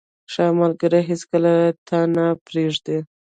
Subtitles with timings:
[0.31, 1.53] •ښه ملګری هیڅکله
[1.87, 2.97] تا نه پرېږدي.